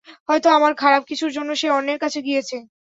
হয়তো 0.29 0.47
আমার 0.57 0.73
খারাপ 0.81 1.01
কিছুর 1.09 1.31
জন্য 1.33 1.49
সে 1.55 1.67
অন্যের 1.71 1.99
কাছে 2.03 2.19
গিয়েছে। 2.27 2.57